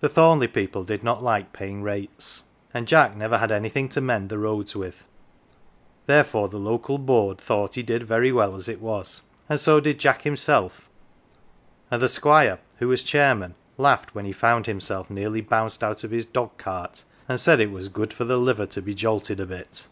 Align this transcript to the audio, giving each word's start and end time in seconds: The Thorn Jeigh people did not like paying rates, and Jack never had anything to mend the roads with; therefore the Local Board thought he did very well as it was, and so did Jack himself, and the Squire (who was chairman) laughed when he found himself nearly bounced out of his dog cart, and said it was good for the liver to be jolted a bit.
The 0.00 0.10
Thorn 0.10 0.40
Jeigh 0.40 0.46
people 0.52 0.84
did 0.84 1.02
not 1.02 1.22
like 1.22 1.54
paying 1.54 1.82
rates, 1.82 2.42
and 2.74 2.86
Jack 2.86 3.16
never 3.16 3.38
had 3.38 3.50
anything 3.50 3.88
to 3.88 4.00
mend 4.02 4.28
the 4.28 4.36
roads 4.36 4.76
with; 4.76 5.06
therefore 6.04 6.50
the 6.50 6.58
Local 6.58 6.98
Board 6.98 7.38
thought 7.38 7.74
he 7.74 7.82
did 7.82 8.02
very 8.02 8.30
well 8.30 8.54
as 8.54 8.68
it 8.68 8.78
was, 8.78 9.22
and 9.48 9.58
so 9.58 9.80
did 9.80 9.98
Jack 9.98 10.20
himself, 10.20 10.90
and 11.90 12.02
the 12.02 12.10
Squire 12.10 12.58
(who 12.76 12.88
was 12.88 13.02
chairman) 13.02 13.54
laughed 13.78 14.14
when 14.14 14.26
he 14.26 14.32
found 14.32 14.66
himself 14.66 15.08
nearly 15.08 15.40
bounced 15.40 15.82
out 15.82 16.04
of 16.04 16.10
his 16.10 16.26
dog 16.26 16.58
cart, 16.58 17.04
and 17.26 17.40
said 17.40 17.58
it 17.58 17.70
was 17.70 17.88
good 17.88 18.12
for 18.12 18.26
the 18.26 18.36
liver 18.36 18.66
to 18.66 18.82
be 18.82 18.92
jolted 18.92 19.40
a 19.40 19.46
bit. 19.46 19.86